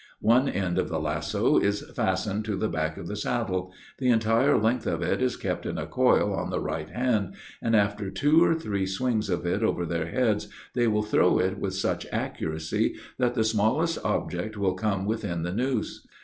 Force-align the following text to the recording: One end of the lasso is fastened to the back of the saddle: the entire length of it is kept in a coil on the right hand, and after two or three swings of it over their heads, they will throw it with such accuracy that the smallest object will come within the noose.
One 0.19 0.49
end 0.49 0.79
of 0.79 0.89
the 0.89 0.99
lasso 0.99 1.59
is 1.59 1.83
fastened 1.91 2.43
to 2.45 2.55
the 2.55 2.67
back 2.67 2.97
of 2.97 3.05
the 3.05 3.15
saddle: 3.15 3.71
the 3.99 4.09
entire 4.09 4.57
length 4.57 4.87
of 4.87 5.03
it 5.03 5.21
is 5.21 5.35
kept 5.37 5.63
in 5.63 5.77
a 5.77 5.85
coil 5.85 6.33
on 6.33 6.49
the 6.49 6.59
right 6.59 6.89
hand, 6.89 7.35
and 7.61 7.75
after 7.75 8.09
two 8.09 8.43
or 8.43 8.55
three 8.55 8.87
swings 8.87 9.29
of 9.29 9.45
it 9.45 9.61
over 9.61 9.85
their 9.85 10.07
heads, 10.07 10.47
they 10.73 10.87
will 10.87 11.03
throw 11.03 11.37
it 11.37 11.59
with 11.59 11.75
such 11.75 12.07
accuracy 12.11 12.95
that 13.19 13.35
the 13.35 13.43
smallest 13.43 13.99
object 14.03 14.57
will 14.57 14.73
come 14.73 15.05
within 15.05 15.43
the 15.43 15.53
noose. 15.53 16.03